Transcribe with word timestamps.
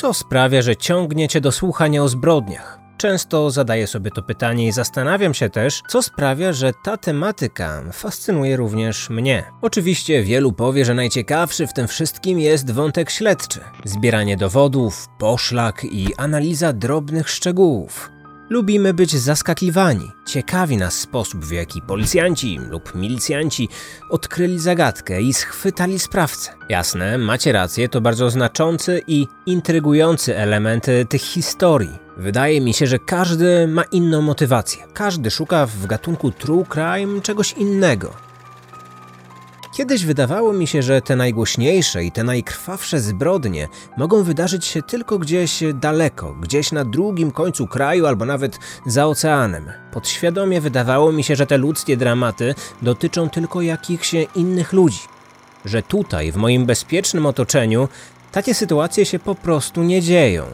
Co 0.00 0.14
sprawia, 0.14 0.62
że 0.62 0.76
ciągniecie 0.76 1.40
do 1.40 1.52
słuchania 1.52 2.02
o 2.02 2.08
zbrodniach? 2.08 2.78
Często 2.96 3.50
zadaję 3.50 3.86
sobie 3.86 4.10
to 4.10 4.22
pytanie 4.22 4.66
i 4.66 4.72
zastanawiam 4.72 5.34
się 5.34 5.50
też, 5.50 5.82
co 5.88 6.02
sprawia, 6.02 6.52
że 6.52 6.72
ta 6.84 6.96
tematyka 6.96 7.82
fascynuje 7.92 8.56
również 8.56 9.10
mnie. 9.10 9.44
Oczywiście 9.62 10.22
wielu 10.22 10.52
powie, 10.52 10.84
że 10.84 10.94
najciekawszy 10.94 11.66
w 11.66 11.72
tym 11.72 11.88
wszystkim 11.88 12.40
jest 12.40 12.70
wątek 12.70 13.10
śledczy. 13.10 13.60
Zbieranie 13.84 14.36
dowodów, 14.36 15.06
poszlak 15.18 15.84
i 15.84 16.14
analiza 16.16 16.72
drobnych 16.72 17.28
szczegółów. 17.28 18.10
Lubimy 18.50 18.94
być 18.94 19.16
zaskakiwani. 19.16 20.12
Ciekawi 20.26 20.76
nas 20.76 20.94
sposób, 20.94 21.44
w 21.44 21.52
jaki 21.52 21.82
policjanci 21.82 22.58
lub 22.70 22.94
milicjanci 22.94 23.68
odkryli 24.10 24.58
zagadkę 24.58 25.22
i 25.22 25.32
schwytali 25.32 25.98
sprawcę. 25.98 26.50
Jasne, 26.68 27.18
macie 27.18 27.52
rację, 27.52 27.88
to 27.88 28.00
bardzo 28.00 28.30
znaczący 28.30 29.02
i 29.06 29.26
intrygujący 29.46 30.36
element 30.36 30.86
tych 31.08 31.22
historii. 31.22 31.98
Wydaje 32.16 32.60
mi 32.60 32.74
się, 32.74 32.86
że 32.86 32.98
każdy 32.98 33.68
ma 33.68 33.82
inną 33.82 34.22
motywację. 34.22 34.84
Każdy 34.92 35.30
szuka 35.30 35.66
w 35.66 35.86
gatunku 35.86 36.30
true 36.30 36.64
crime 36.72 37.20
czegoś 37.20 37.52
innego. 37.52 38.27
Kiedyś 39.78 40.04
wydawało 40.04 40.52
mi 40.52 40.66
się, 40.66 40.82
że 40.82 41.02
te 41.02 41.16
najgłośniejsze 41.16 42.04
i 42.04 42.12
te 42.12 42.24
najkrwawsze 42.24 43.00
zbrodnie 43.00 43.68
mogą 43.96 44.22
wydarzyć 44.22 44.66
się 44.66 44.82
tylko 44.82 45.18
gdzieś 45.18 45.62
daleko, 45.74 46.34
gdzieś 46.40 46.72
na 46.72 46.84
drugim 46.84 47.30
końcu 47.30 47.66
kraju 47.66 48.06
albo 48.06 48.24
nawet 48.24 48.58
za 48.86 49.06
oceanem. 49.06 49.72
Podświadomie 49.92 50.60
wydawało 50.60 51.12
mi 51.12 51.24
się, 51.24 51.36
że 51.36 51.46
te 51.46 51.58
ludzkie 51.58 51.96
dramaty 51.96 52.54
dotyczą 52.82 53.30
tylko 53.30 53.62
jakichś 53.62 54.14
innych 54.34 54.72
ludzi. 54.72 55.00
Że 55.64 55.82
tutaj, 55.82 56.32
w 56.32 56.36
moim 56.36 56.66
bezpiecznym 56.66 57.26
otoczeniu, 57.26 57.88
takie 58.32 58.54
sytuacje 58.54 59.06
się 59.06 59.18
po 59.18 59.34
prostu 59.34 59.82
nie 59.82 60.02
dzieją. 60.02 60.44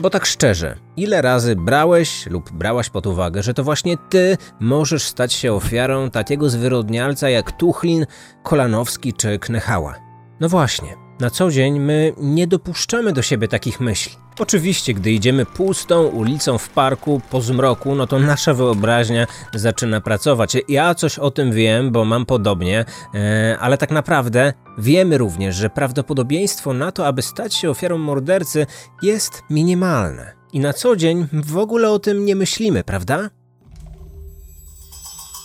Bo 0.00 0.10
tak 0.10 0.26
szczerze, 0.26 0.76
ile 0.96 1.22
razy 1.22 1.56
brałeś 1.56 2.26
lub 2.26 2.52
brałaś 2.52 2.90
pod 2.90 3.06
uwagę, 3.06 3.42
że 3.42 3.54
to 3.54 3.64
właśnie 3.64 3.96
ty 4.10 4.36
możesz 4.60 5.02
stać 5.02 5.32
się 5.32 5.52
ofiarą 5.52 6.10
takiego 6.10 6.50
zwyrodnialca 6.50 7.28
jak 7.28 7.52
Tuchlin, 7.52 8.06
Kolanowski 8.42 9.12
czy 9.12 9.38
Knechała? 9.38 9.94
No 10.40 10.48
właśnie, 10.48 10.96
na 11.20 11.30
co 11.30 11.50
dzień 11.50 11.80
my 11.80 12.12
nie 12.18 12.46
dopuszczamy 12.46 13.12
do 13.12 13.22
siebie 13.22 13.48
takich 13.48 13.80
myśli. 13.80 14.16
Oczywiście, 14.40 14.94
gdy 14.94 15.12
idziemy 15.12 15.46
pustą 15.46 16.06
ulicą 16.06 16.58
w 16.58 16.68
parku 16.68 17.20
po 17.30 17.40
zmroku, 17.40 17.94
no 17.94 18.06
to 18.06 18.18
nasza 18.18 18.54
wyobraźnia 18.54 19.26
zaczyna 19.54 20.00
pracować. 20.00 20.56
Ja 20.68 20.94
coś 20.94 21.18
o 21.18 21.30
tym 21.30 21.52
wiem, 21.52 21.90
bo 21.90 22.04
mam 22.04 22.26
podobnie, 22.26 22.84
e, 23.14 23.56
ale 23.60 23.78
tak 23.78 23.90
naprawdę 23.90 24.52
wiemy 24.78 25.18
również, 25.18 25.56
że 25.56 25.70
prawdopodobieństwo 25.70 26.72
na 26.72 26.92
to, 26.92 27.06
aby 27.06 27.22
stać 27.22 27.54
się 27.54 27.70
ofiarą 27.70 27.98
mordercy 27.98 28.66
jest 29.02 29.42
minimalne. 29.50 30.32
I 30.52 30.60
na 30.60 30.72
co 30.72 30.96
dzień 30.96 31.26
w 31.32 31.56
ogóle 31.56 31.90
o 31.90 31.98
tym 31.98 32.24
nie 32.24 32.36
myślimy, 32.36 32.84
prawda? 32.84 33.30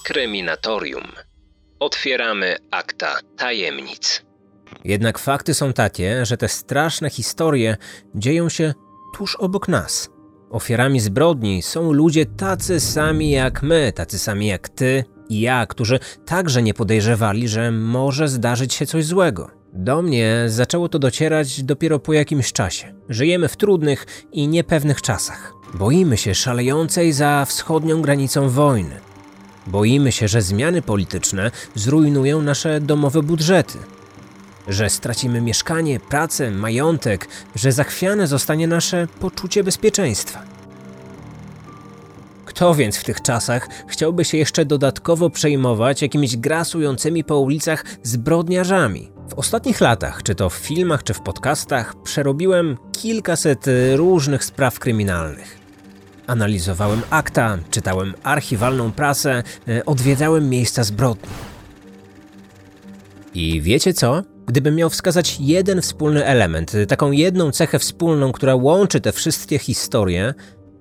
Kryminatorium. 0.04 1.08
Otwieramy 1.80 2.58
akta 2.72 3.16
tajemnic. 3.38 4.26
Jednak 4.84 5.20
fakty 5.20 5.54
są 5.54 5.74
takie, 5.74 6.26
że 6.26 6.38
te 6.38 6.48
straszne 6.48 7.10
historie 7.10 7.78
dzieją 8.16 8.50
się 8.50 8.74
tuż 9.18 9.36
obok 9.36 9.68
nas. 9.68 10.10
Ofiarami 10.50 11.00
zbrodni 11.00 11.62
są 11.62 11.92
ludzie 11.92 12.26
tacy 12.26 12.80
sami 12.80 13.32
jak 13.32 13.64
my, 13.64 13.92
tacy 13.96 14.20
sami 14.20 14.48
jak 14.48 14.70
ty 14.70 15.04
i 15.30 15.40
ja, 15.42 15.66
którzy 15.66 16.00
także 16.26 16.64
nie 16.64 16.74
podejrzewali, 16.74 17.48
że 17.48 17.72
może 17.72 18.28
zdarzyć 18.28 18.74
się 18.74 18.86
coś 18.86 19.06
złego. 19.06 19.52
Do 19.74 20.02
mnie 20.02 20.44
zaczęło 20.48 20.90
to 20.90 21.00
docierać 21.00 21.64
dopiero 21.64 22.00
po 22.00 22.14
jakimś 22.14 22.54
czasie. 22.54 22.94
Żyjemy 23.10 23.48
w 23.48 23.58
trudnych 23.58 24.06
i 24.32 24.48
niepewnych 24.48 25.02
czasach. 25.02 25.54
Boimy 25.74 26.18
się 26.18 26.36
szalejącej 26.36 27.14
za 27.14 27.46
wschodnią 27.46 28.02
granicą 28.02 28.50
wojny. 28.50 28.96
Boimy 29.68 30.12
się, 30.12 30.28
że 30.28 30.42
zmiany 30.42 30.82
polityczne 30.82 31.52
zrujnują 31.76 32.42
nasze 32.42 32.82
domowe 32.82 33.24
budżety 33.24 33.78
że 34.68 34.90
stracimy 34.90 35.42
mieszkanie, 35.42 36.00
pracę, 36.00 36.52
majątek, 36.52 37.28
że 37.56 37.72
zachwiane 37.72 38.28
zostanie 38.28 38.68
nasze 38.68 39.08
poczucie 39.20 39.64
bezpieczeństwa. 39.64 40.44
Kto 42.46 42.76
więc 42.76 42.98
w 42.98 43.04
tych 43.04 43.22
czasach 43.22 43.68
chciałby 43.88 44.26
się 44.26 44.38
jeszcze 44.38 44.66
dodatkowo 44.66 45.30
przejmować 45.30 46.02
jakimiś 46.02 46.38
grasującymi 46.38 47.24
po 47.24 47.40
ulicach 47.40 47.86
zbrodniarzami? 48.04 49.12
W 49.30 49.34
ostatnich 49.34 49.82
latach, 49.82 50.24
czy 50.24 50.36
to 50.36 50.50
w 50.50 50.54
filmach, 50.54 51.04
czy 51.04 51.14
w 51.14 51.22
podcastach, 51.22 51.96
przerobiłem 52.04 52.78
kilkaset 52.92 53.66
różnych 53.96 54.44
spraw 54.44 54.80
kryminalnych. 54.80 55.58
Analizowałem 56.28 57.02
akta, 57.10 57.58
czytałem 57.72 58.14
archiwalną 58.24 58.92
prasę, 58.92 59.44
e, 59.68 59.86
odwiedzałem 59.86 60.50
miejsca 60.50 60.84
zbrodni. 60.84 61.30
I 63.34 63.62
wiecie 63.62 63.94
co? 63.94 64.35
Gdybym 64.46 64.76
miał 64.76 64.90
wskazać 64.90 65.38
jeden 65.40 65.82
wspólny 65.82 66.26
element, 66.26 66.74
taką 66.88 67.12
jedną 67.12 67.52
cechę 67.52 67.80
wspólną, 67.80 68.32
która 68.32 68.56
łączy 68.56 69.02
te 69.02 69.12
wszystkie 69.12 69.60
historie, 69.60 70.34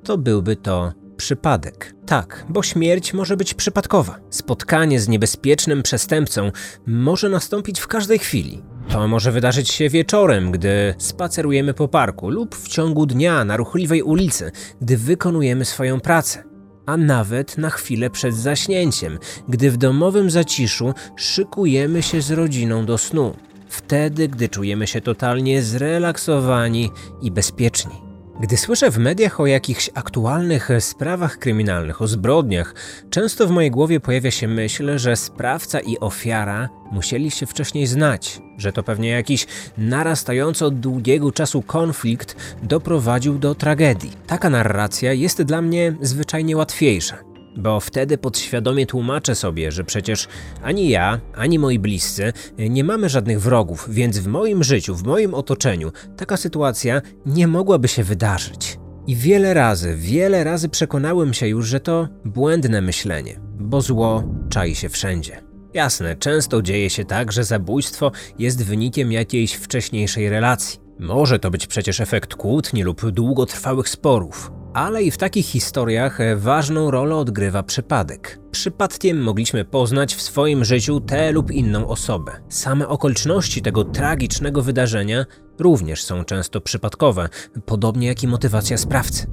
to 0.03 0.19
byłby 0.19 0.57
to 0.57 0.93
przypadek. 1.17 1.95
Tak, 2.07 2.47
bo 2.49 2.63
śmierć 2.63 3.15
może 3.15 3.37
być 3.37 3.55
przypadkowa. 3.55 4.19
Spotkanie 4.31 5.01
z 5.01 5.09
niebezpiecznym 5.09 5.83
przestępcą 5.83 6.51
może 6.87 7.29
nastąpić 7.29 7.81
w 7.81 7.87
każdej 7.87 8.19
chwili. 8.19 8.63
To 8.89 9.09
może 9.09 9.33
wydarzyć 9.33 9.71
się 9.71 9.89
wieczorem, 9.89 10.51
gdy 10.51 10.95
spacerujemy 10.99 11.75
po 11.75 11.89
parku, 11.89 12.31
lub 12.31 12.55
w 12.55 12.69
ciągu 12.69 13.07
dnia 13.07 13.45
na 13.45 13.57
ruchliwej 13.57 14.03
ulicy, 14.03 14.53
gdy 14.81 14.97
wykonujemy 14.97 15.65
swoją 15.65 16.01
pracę 16.01 16.45
a 16.87 16.97
nawet 16.97 17.59
na 17.59 17.71
chwilę 17.71 18.11
przed 18.11 18.35
zaśnięciem, 18.35 19.19
gdy 19.49 19.71
w 19.71 19.77
domowym 19.77 20.31
zaciszu 20.31 20.95
szykujemy 21.17 22.03
się 22.03 22.21
z 22.21 22.31
rodziną 22.31 22.87
do 22.87 22.99
snu 22.99 23.37
wtedy, 23.85 24.29
gdy 24.29 24.49
czujemy 24.49 24.87
się 24.87 25.01
totalnie 25.01 25.63
zrelaksowani 25.63 26.91
i 27.23 27.31
bezpieczni. 27.31 27.93
Gdy 28.41 28.57
słyszę 28.57 28.91
w 28.91 28.99
mediach 28.99 29.41
o 29.41 29.47
jakichś 29.47 29.91
aktualnych 29.95 30.69
sprawach 30.81 31.39
kryminalnych, 31.39 32.03
o 32.03 32.07
zbrodniach, 32.07 32.75
często 33.11 33.47
w 33.47 33.51
mojej 33.51 33.71
głowie 33.71 34.01
pojawia 34.01 34.31
się 34.31 34.49
myśl, 34.49 34.99
że 34.99 35.17
sprawca 35.17 35.81
i 35.81 35.99
ofiara 35.99 36.69
musieli 36.93 37.31
się 37.31 37.47
wcześniej 37.47 37.87
znać, 37.87 38.41
że 38.59 38.73
to 38.73 38.83
pewnie 38.83 39.09
jakiś 39.09 39.47
narastająco 39.79 40.67
od 40.67 40.81
długiego 40.81 41.33
czasu 41.33 41.63
konflikt 41.63 42.37
doprowadził 42.63 43.39
do 43.39 43.55
tragedii. 43.55 44.13
Taka 44.27 44.51
narracja 44.51 45.13
jest 45.13 45.43
dla 45.43 45.63
mnie 45.63 45.97
zwyczajnie 46.01 46.57
łatwiejsza 46.57 47.34
bo 47.57 47.81
wtedy 47.81 48.19
podświadomie 48.19 48.87
tłumaczę 48.87 49.35
sobie, 49.35 49.73
że 49.73 49.85
przecież 49.85 50.29
ani 50.63 50.89
ja, 50.89 51.21
ani 51.35 51.59
moi 51.59 51.79
bliscy 51.79 52.33
nie 52.59 52.85
mamy 52.85 53.09
żadnych 53.09 53.41
wrogów, 53.41 53.87
więc 53.91 54.19
w 54.19 54.27
moim 54.27 54.65
życiu, 54.65 54.95
w 54.95 55.03
moim 55.03 55.35
otoczeniu 55.35 55.93
taka 56.17 56.37
sytuacja 56.37 57.03
nie 57.27 57.49
mogłaby 57.49 57.89
się 57.89 58.05
wydarzyć. 58.05 58.79
I 59.07 59.17
wiele 59.17 59.55
razy, 59.55 59.95
wiele 59.97 60.45
razy 60.45 60.69
przekonałem 60.69 61.35
się 61.35 61.49
już, 61.49 61.67
że 61.67 61.81
to 61.81 62.09
błędne 62.25 62.81
myślenie, 62.81 63.41
bo 63.61 63.81
zło 63.81 64.25
czai 64.49 64.75
się 64.75 64.89
wszędzie. 64.89 65.43
Jasne, 65.75 66.17
często 66.17 66.63
dzieje 66.63 66.91
się 66.91 67.05
tak, 67.05 67.33
że 67.33 67.45
zabójstwo 67.45 68.13
jest 68.39 68.65
wynikiem 68.65 69.13
jakiejś 69.13 69.55
wcześniejszej 69.55 70.29
relacji. 70.29 70.81
Może 70.99 71.39
to 71.39 71.51
być 71.51 71.67
przecież 71.67 72.01
efekt 72.01 72.35
kłótni 72.35 72.83
lub 72.83 73.11
długotrwałych 73.11 73.89
sporów. 73.89 74.53
Ale 74.75 75.03
i 75.03 75.11
w 75.11 75.19
takich 75.19 75.47
historiach 75.47 76.19
ważną 76.37 76.91
rolę 76.91 77.17
odgrywa 77.17 77.63
przypadek. 77.63 78.39
Przypadkiem 78.51 79.23
mogliśmy 79.23 79.65
poznać 79.65 80.15
w 80.15 80.23
swoim 80.23 80.65
życiu 80.65 81.01
tę 81.01 81.33
lub 81.33 81.51
inną 81.51 81.89
osobę. 81.89 82.33
Same 82.49 82.89
okoliczności 82.89 83.63
tego 83.63 83.85
tragicznego 83.85 84.63
wydarzenia 84.63 85.25
również 85.59 86.05
są 86.05 86.25
często 86.25 86.61
przypadkowe, 86.61 87.29
podobnie 87.67 88.07
jak 88.07 88.23
i 88.23 88.29
motywacja 88.29 88.79
sprawcy. 88.79 89.27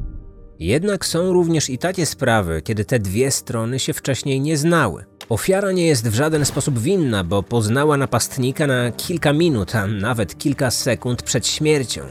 Jednak 0.59 1.05
są 1.05 1.33
również 1.33 1.69
i 1.69 1.77
takie 1.77 2.05
sprawy, 2.05 2.61
kiedy 2.61 2.85
te 2.85 2.99
dwie 2.99 3.31
strony 3.31 3.79
się 3.79 3.93
wcześniej 3.93 4.41
nie 4.41 4.57
znały. 4.57 5.05
Ofiara 5.29 5.71
nie 5.71 5.87
jest 5.87 6.09
w 6.09 6.15
żaden 6.15 6.45
sposób 6.45 6.79
winna, 6.79 7.23
bo 7.23 7.43
poznała 7.43 7.97
napastnika 7.97 8.67
na 8.67 8.91
kilka 8.91 9.33
minut, 9.33 9.75
a 9.75 9.87
nawet 9.87 10.37
kilka 10.37 10.71
sekund 10.71 11.23
przed 11.23 11.47
śmiercią. 11.47 12.01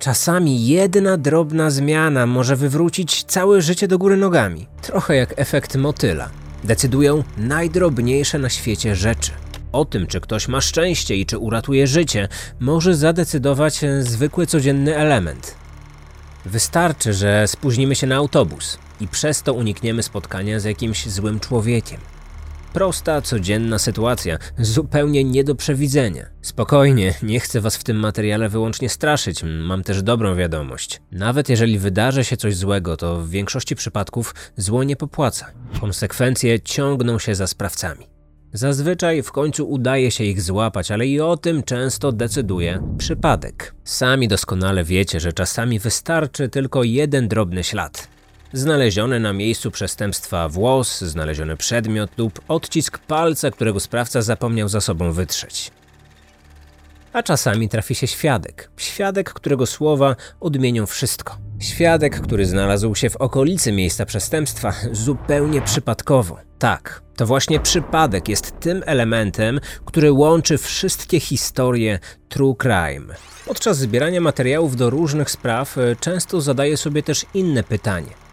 Czasami 0.00 0.66
jedna 0.66 1.16
drobna 1.16 1.70
zmiana 1.70 2.26
może 2.26 2.56
wywrócić 2.56 3.24
całe 3.24 3.62
życie 3.62 3.88
do 3.88 3.98
góry 3.98 4.16
nogami. 4.16 4.66
Trochę 4.82 5.16
jak 5.16 5.34
efekt 5.36 5.76
motyla. 5.76 6.30
Decydują 6.64 7.24
najdrobniejsze 7.36 8.38
na 8.38 8.48
świecie 8.48 8.96
rzeczy. 8.96 9.32
O 9.72 9.84
tym, 9.84 10.06
czy 10.06 10.20
ktoś 10.20 10.48
ma 10.48 10.60
szczęście 10.60 11.16
i 11.16 11.26
czy 11.26 11.38
uratuje 11.38 11.86
życie, 11.86 12.28
może 12.60 12.94
zadecydować 12.94 13.80
zwykły 14.00 14.46
codzienny 14.46 14.96
element. 14.96 15.54
Wystarczy, 16.44 17.12
że 17.12 17.48
spóźnimy 17.48 17.94
się 17.94 18.06
na 18.06 18.16
autobus 18.16 18.78
i 19.00 19.08
przez 19.08 19.42
to 19.42 19.52
unikniemy 19.52 20.02
spotkania 20.02 20.60
z 20.60 20.64
jakimś 20.64 21.08
złym 21.08 21.40
człowiekiem. 21.40 22.00
Prosta, 22.72 23.22
codzienna 23.22 23.78
sytuacja, 23.78 24.38
zupełnie 24.58 25.24
nie 25.24 25.44
do 25.44 25.54
przewidzenia. 25.54 26.26
Spokojnie, 26.42 27.14
nie 27.22 27.40
chcę 27.40 27.60
was 27.60 27.76
w 27.76 27.84
tym 27.84 27.96
materiale 27.96 28.48
wyłącznie 28.48 28.88
straszyć, 28.88 29.42
mam 29.44 29.82
też 29.82 30.02
dobrą 30.02 30.34
wiadomość. 30.34 31.00
Nawet 31.12 31.48
jeżeli 31.48 31.78
wydarzy 31.78 32.24
się 32.24 32.36
coś 32.36 32.56
złego, 32.56 32.96
to 32.96 33.20
w 33.20 33.30
większości 33.30 33.76
przypadków 33.76 34.34
zło 34.56 34.84
nie 34.84 34.96
popłaca. 34.96 35.46
Konsekwencje 35.80 36.60
ciągną 36.60 37.18
się 37.18 37.34
za 37.34 37.46
sprawcami. 37.46 38.06
Zazwyczaj 38.52 39.22
w 39.22 39.32
końcu 39.32 39.70
udaje 39.70 40.10
się 40.10 40.24
ich 40.24 40.42
złapać, 40.42 40.90
ale 40.90 41.06
i 41.06 41.20
o 41.20 41.36
tym 41.36 41.62
często 41.62 42.12
decyduje 42.12 42.82
przypadek. 42.98 43.74
Sami 43.84 44.28
doskonale 44.28 44.84
wiecie, 44.84 45.20
że 45.20 45.32
czasami 45.32 45.78
wystarczy 45.78 46.48
tylko 46.48 46.82
jeden 46.84 47.28
drobny 47.28 47.64
ślad. 47.64 48.08
Znaleziony 48.52 49.20
na 49.20 49.32
miejscu 49.32 49.70
przestępstwa 49.70 50.48
włos, 50.48 51.00
znaleziony 51.00 51.56
przedmiot 51.56 52.18
lub 52.18 52.40
odcisk 52.48 52.98
palca, 52.98 53.50
którego 53.50 53.80
sprawca 53.80 54.22
zapomniał 54.22 54.68
za 54.68 54.80
sobą 54.80 55.12
wytrzeć. 55.12 55.70
A 57.12 57.22
czasami 57.22 57.68
trafi 57.68 57.94
się 57.94 58.06
świadek. 58.06 58.70
Świadek, 58.76 59.32
którego 59.32 59.66
słowa 59.66 60.16
odmienią 60.40 60.86
wszystko. 60.86 61.38
Świadek, 61.60 62.20
który 62.20 62.46
znalazł 62.46 62.94
się 62.94 63.10
w 63.10 63.16
okolicy 63.16 63.72
miejsca 63.72 64.06
przestępstwa 64.06 64.72
zupełnie 64.92 65.62
przypadkowo. 65.62 66.38
Tak, 66.58 67.02
to 67.16 67.26
właśnie 67.26 67.60
przypadek 67.60 68.28
jest 68.28 68.60
tym 68.60 68.82
elementem, 68.86 69.60
który 69.84 70.12
łączy 70.12 70.58
wszystkie 70.58 71.20
historie 71.20 71.98
true 72.28 72.56
crime. 72.62 73.14
Podczas 73.46 73.78
zbierania 73.78 74.20
materiałów 74.20 74.76
do 74.76 74.90
różnych 74.90 75.30
spraw 75.30 75.78
e, 75.78 75.96
często 75.96 76.40
zadaję 76.40 76.76
sobie 76.76 77.02
też 77.02 77.26
inne 77.34 77.62
pytanie. 77.62 78.29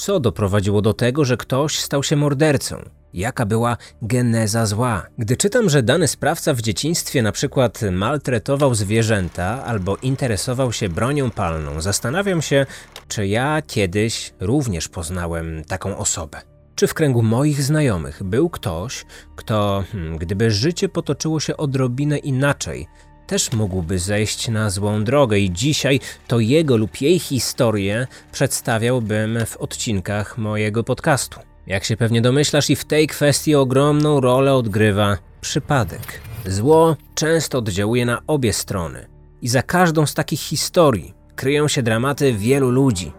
Co 0.00 0.20
doprowadziło 0.20 0.82
do 0.82 0.94
tego, 0.94 1.24
że 1.24 1.36
ktoś 1.36 1.78
stał 1.78 2.02
się 2.02 2.16
mordercą? 2.16 2.76
Jaka 3.14 3.46
była 3.46 3.76
geneza 4.02 4.66
zła? 4.66 5.06
Gdy 5.18 5.36
czytam, 5.36 5.70
że 5.70 5.82
dany 5.82 6.08
sprawca 6.08 6.54
w 6.54 6.60
dzieciństwie 6.60 7.22
na 7.22 7.32
przykład 7.32 7.80
maltretował 7.92 8.74
zwierzęta 8.74 9.64
albo 9.64 9.96
interesował 9.96 10.72
się 10.72 10.88
bronią 10.88 11.30
palną, 11.30 11.80
zastanawiam 11.80 12.42
się, 12.42 12.66
czy 13.08 13.26
ja 13.26 13.62
kiedyś 13.66 14.32
również 14.40 14.88
poznałem 14.88 15.64
taką 15.64 15.98
osobę. 15.98 16.40
Czy 16.74 16.86
w 16.86 16.94
kręgu 16.94 17.22
moich 17.22 17.62
znajomych 17.62 18.22
był 18.22 18.50
ktoś, 18.50 19.06
kto, 19.36 19.84
hmm, 19.92 20.18
gdyby 20.18 20.50
życie 20.50 20.88
potoczyło 20.88 21.40
się 21.40 21.56
odrobinę 21.56 22.18
inaczej, 22.18 22.86
też 23.30 23.52
mógłby 23.52 23.98
zejść 23.98 24.48
na 24.48 24.70
złą 24.70 25.04
drogę 25.04 25.38
i 25.38 25.52
dzisiaj 25.52 26.00
to 26.28 26.40
jego 26.40 26.76
lub 26.76 27.00
jej 27.00 27.18
historię 27.18 28.06
przedstawiałbym 28.32 29.38
w 29.46 29.56
odcinkach 29.56 30.38
mojego 30.38 30.84
podcastu. 30.84 31.40
Jak 31.66 31.84
się 31.84 31.96
pewnie 31.96 32.20
domyślasz, 32.20 32.70
i 32.70 32.76
w 32.76 32.84
tej 32.84 33.06
kwestii 33.06 33.54
ogromną 33.54 34.20
rolę 34.20 34.54
odgrywa 34.54 35.18
przypadek. 35.40 36.20
Zło 36.46 36.96
często 37.14 37.58
oddziałuje 37.58 38.06
na 38.06 38.22
obie 38.26 38.52
strony 38.52 39.06
i 39.42 39.48
za 39.48 39.62
każdą 39.62 40.06
z 40.06 40.14
takich 40.14 40.40
historii 40.40 41.14
kryją 41.36 41.68
się 41.68 41.82
dramaty 41.82 42.32
wielu 42.32 42.70
ludzi. 42.70 43.12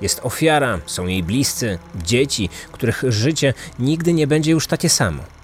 Jest 0.00 0.20
ofiara, 0.22 0.78
są 0.86 1.06
jej 1.06 1.22
bliscy, 1.22 1.78
dzieci, 2.04 2.48
których 2.72 3.04
życie 3.08 3.54
nigdy 3.78 4.12
nie 4.12 4.26
będzie 4.26 4.50
już 4.50 4.66
takie 4.66 4.88
samo 4.88 5.41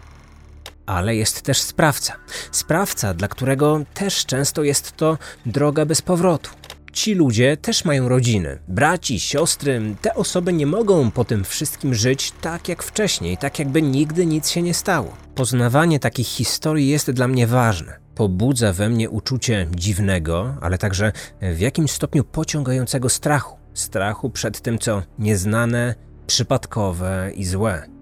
ale 0.89 1.17
jest 1.17 1.43
też 1.43 1.61
sprawca. 1.61 2.17
Sprawca, 2.53 3.15
dla 3.15 3.29
którego 3.29 3.81
też 3.95 4.27
często 4.27 4.63
jest 4.63 4.97
to 4.97 5.19
droga 5.47 5.87
bez 5.87 6.03
powrotu. 6.03 6.51
Ci 6.93 7.15
ludzie 7.15 7.57
też 7.57 7.85
mają 7.85 8.09
rodziny, 8.09 8.59
braci, 8.69 9.21
siostry. 9.21 9.95
Te 10.03 10.15
osoby 10.15 10.53
nie 10.53 10.67
mogą 10.67 11.11
po 11.11 11.25
tym 11.25 11.45
wszystkim 11.45 11.95
żyć 11.95 12.33
tak 12.41 12.69
jak 12.69 12.83
wcześniej, 12.83 13.37
tak 13.37 13.59
jakby 13.59 13.83
nigdy 13.83 14.27
nic 14.27 14.49
się 14.49 14.63
nie 14.63 14.75
stało. 14.75 15.17
Poznawanie 15.35 16.01
takich 16.01 16.27
historii 16.27 16.89
jest 16.89 17.11
dla 17.11 17.29
mnie 17.29 17.47
ważne. 17.47 17.99
Pobudza 18.15 18.73
we 18.73 18.89
mnie 18.89 19.11
uczucie 19.11 19.67
dziwnego, 19.75 20.55
ale 20.61 20.79
także 20.79 21.13
w 21.43 21.61
jakimś 21.61 21.91
stopniu 21.91 22.25
pociągającego 22.25 23.09
strachu. 23.09 23.59
Strachu 23.75 24.31
przed 24.31 24.61
tym, 24.61 24.79
co 24.79 25.03
nieznane, 25.19 25.95
przypadkowe 26.27 27.31
i 27.35 27.45
złe. 27.45 27.98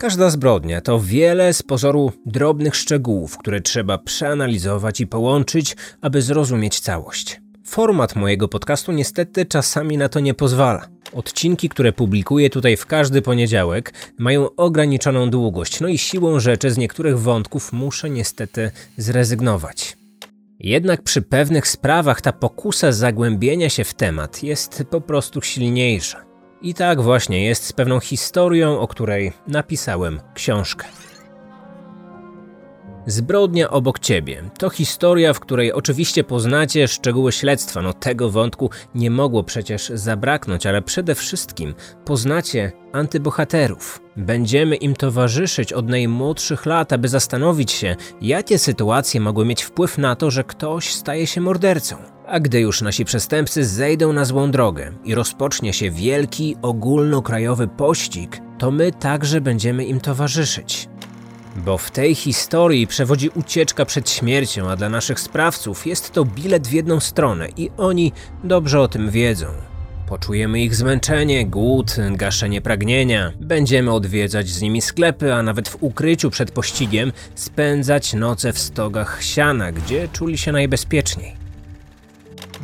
Każda 0.00 0.30
zbrodnia 0.30 0.80
to 0.80 1.00
wiele 1.00 1.54
z 1.54 1.62
pozoru 1.62 2.12
drobnych 2.26 2.76
szczegółów, 2.76 3.38
które 3.38 3.60
trzeba 3.60 3.98
przeanalizować 3.98 5.00
i 5.00 5.06
połączyć, 5.06 5.76
aby 6.00 6.22
zrozumieć 6.22 6.80
całość. 6.80 7.40
Format 7.66 8.16
mojego 8.16 8.48
podcastu 8.48 8.92
niestety 8.92 9.46
czasami 9.46 9.98
na 9.98 10.08
to 10.08 10.20
nie 10.20 10.34
pozwala. 10.34 10.88
Odcinki, 11.12 11.68
które 11.68 11.92
publikuję 11.92 12.50
tutaj 12.50 12.76
w 12.76 12.86
każdy 12.86 13.22
poniedziałek, 13.22 13.94
mają 14.18 14.56
ograniczoną 14.56 15.30
długość, 15.30 15.80
no 15.80 15.88
i 15.88 15.98
siłą 15.98 16.40
rzeczy 16.40 16.70
z 16.70 16.78
niektórych 16.78 17.20
wątków 17.20 17.72
muszę 17.72 18.10
niestety 18.10 18.70
zrezygnować. 18.96 19.96
Jednak 20.58 21.02
przy 21.02 21.22
pewnych 21.22 21.68
sprawach 21.68 22.20
ta 22.20 22.32
pokusa 22.32 22.92
zagłębienia 22.92 23.68
się 23.68 23.84
w 23.84 23.94
temat 23.94 24.42
jest 24.42 24.84
po 24.90 25.00
prostu 25.00 25.42
silniejsza. 25.42 26.29
I 26.62 26.74
tak 26.74 27.00
właśnie 27.00 27.44
jest 27.44 27.64
z 27.64 27.72
pewną 27.72 28.00
historią, 28.00 28.80
o 28.80 28.88
której 28.88 29.32
napisałem 29.46 30.20
książkę. 30.34 30.86
Zbrodnia 33.06 33.70
obok 33.70 33.98
ciebie 33.98 34.42
to 34.58 34.70
historia, 34.70 35.32
w 35.32 35.40
której 35.40 35.72
oczywiście 35.72 36.24
poznacie 36.24 36.88
szczegóły 36.88 37.32
śledztwa. 37.32 37.82
No 37.82 37.92
tego 37.92 38.30
wątku 38.30 38.70
nie 38.94 39.10
mogło 39.10 39.44
przecież 39.44 39.92
zabraknąć, 39.94 40.66
ale 40.66 40.82
przede 40.82 41.14
wszystkim 41.14 41.74
poznacie 42.04 42.72
antybohaterów. 42.92 44.00
Będziemy 44.16 44.76
im 44.76 44.94
towarzyszyć 44.94 45.72
od 45.72 45.88
najmłodszych 45.88 46.66
lat, 46.66 46.92
aby 46.92 47.08
zastanowić 47.08 47.72
się, 47.72 47.96
jakie 48.20 48.58
sytuacje 48.58 49.20
mogły 49.20 49.44
mieć 49.44 49.62
wpływ 49.62 49.98
na 49.98 50.16
to, 50.16 50.30
że 50.30 50.44
ktoś 50.44 50.92
staje 50.92 51.26
się 51.26 51.40
mordercą. 51.40 52.19
A 52.30 52.40
gdy 52.40 52.60
już 52.60 52.82
nasi 52.82 53.04
przestępcy 53.04 53.64
zejdą 53.64 54.12
na 54.12 54.24
złą 54.24 54.50
drogę 54.50 54.92
i 55.04 55.14
rozpocznie 55.14 55.72
się 55.72 55.90
wielki, 55.90 56.56
ogólnokrajowy 56.62 57.68
pościg, 57.68 58.40
to 58.58 58.70
my 58.70 58.92
także 58.92 59.40
będziemy 59.40 59.84
im 59.84 60.00
towarzyszyć. 60.00 60.88
Bo 61.56 61.78
w 61.78 61.90
tej 61.90 62.14
historii 62.14 62.86
przewodzi 62.86 63.30
ucieczka 63.34 63.84
przed 63.84 64.10
śmiercią, 64.10 64.70
a 64.70 64.76
dla 64.76 64.88
naszych 64.88 65.20
sprawców 65.20 65.86
jest 65.86 66.10
to 66.10 66.24
bilet 66.24 66.68
w 66.68 66.72
jedną 66.72 67.00
stronę 67.00 67.48
i 67.56 67.70
oni 67.76 68.12
dobrze 68.44 68.80
o 68.80 68.88
tym 68.88 69.10
wiedzą. 69.10 69.46
Poczujemy 70.08 70.60
ich 70.60 70.74
zmęczenie, 70.74 71.46
głód, 71.46 71.96
gaszenie 72.10 72.60
pragnienia. 72.60 73.32
Będziemy 73.40 73.92
odwiedzać 73.92 74.48
z 74.48 74.60
nimi 74.60 74.82
sklepy, 74.82 75.34
a 75.34 75.42
nawet 75.42 75.68
w 75.68 75.76
ukryciu 75.80 76.30
przed 76.30 76.50
pościgiem 76.50 77.12
spędzać 77.34 78.14
noce 78.14 78.52
w 78.52 78.58
stogach 78.58 79.22
siana, 79.22 79.72
gdzie 79.72 80.08
czuli 80.08 80.38
się 80.38 80.52
najbezpieczniej. 80.52 81.49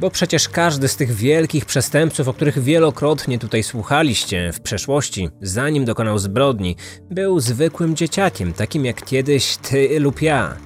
Bo 0.00 0.10
przecież 0.10 0.48
każdy 0.48 0.88
z 0.88 0.96
tych 0.96 1.12
wielkich 1.12 1.64
przestępców, 1.64 2.28
o 2.28 2.32
których 2.32 2.58
wielokrotnie 2.58 3.38
tutaj 3.38 3.62
słuchaliście 3.62 4.52
w 4.52 4.60
przeszłości, 4.60 5.28
zanim 5.42 5.84
dokonał 5.84 6.18
zbrodni, 6.18 6.76
był 7.10 7.40
zwykłym 7.40 7.96
dzieciakiem, 7.96 8.52
takim 8.52 8.84
jak 8.84 9.04
kiedyś 9.04 9.56
ty 9.56 10.00
lub 10.00 10.22
ja. 10.22 10.56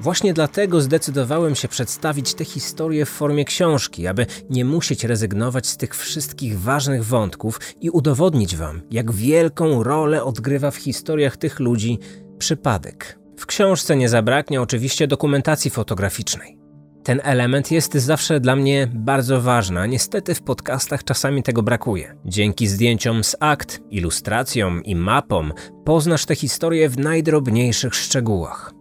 Właśnie 0.00 0.34
dlatego 0.34 0.80
zdecydowałem 0.80 1.54
się 1.54 1.68
przedstawić 1.68 2.34
tę 2.34 2.44
historię 2.44 3.06
w 3.06 3.08
formie 3.08 3.44
książki, 3.44 4.06
aby 4.06 4.26
nie 4.50 4.64
musieć 4.64 5.04
rezygnować 5.04 5.66
z 5.66 5.76
tych 5.76 5.96
wszystkich 5.96 6.60
ważnych 6.60 7.04
wątków 7.04 7.60
i 7.80 7.90
udowodnić 7.90 8.56
Wam, 8.56 8.82
jak 8.90 9.12
wielką 9.12 9.82
rolę 9.82 10.24
odgrywa 10.24 10.70
w 10.70 10.76
historiach 10.76 11.36
tych 11.36 11.60
ludzi 11.60 11.98
przypadek. 12.38 13.18
W 13.38 13.46
książce 13.46 13.96
nie 13.96 14.08
zabraknie 14.08 14.62
oczywiście 14.62 15.06
dokumentacji 15.06 15.70
fotograficznej. 15.70 16.61
Ten 17.04 17.20
element 17.24 17.70
jest 17.70 17.94
zawsze 17.94 18.40
dla 18.40 18.56
mnie 18.56 18.88
bardzo 18.94 19.40
ważny, 19.40 19.80
a 19.80 19.86
niestety 19.86 20.34
w 20.34 20.42
podcastach 20.42 21.04
czasami 21.04 21.42
tego 21.42 21.62
brakuje. 21.62 22.16
Dzięki 22.24 22.66
zdjęciom 22.66 23.24
z 23.24 23.36
akt, 23.40 23.80
ilustracjom 23.90 24.84
i 24.84 24.96
mapom 24.96 25.52
poznasz 25.84 26.26
tę 26.26 26.34
historię 26.34 26.88
w 26.88 26.98
najdrobniejszych 26.98 27.94
szczegółach. 27.94 28.72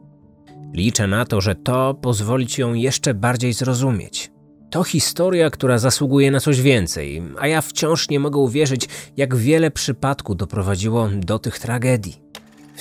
Liczę 0.73 1.07
na 1.07 1.25
to, 1.25 1.41
że 1.41 1.55
to 1.55 1.93
pozwoli 1.93 2.47
ci 2.47 2.61
ją 2.61 2.73
jeszcze 2.73 3.13
bardziej 3.13 3.53
zrozumieć. 3.53 4.31
To 4.69 4.83
historia, 4.83 5.49
która 5.49 5.77
zasługuje 5.77 6.31
na 6.31 6.39
coś 6.39 6.61
więcej, 6.61 7.23
a 7.39 7.47
ja 7.47 7.61
wciąż 7.61 8.09
nie 8.09 8.19
mogę 8.19 8.39
uwierzyć, 8.39 8.87
jak 9.17 9.35
wiele 9.35 9.71
przypadków 9.71 10.37
doprowadziło 10.37 11.09
do 11.13 11.39
tych 11.39 11.59
tragedii. 11.59 12.21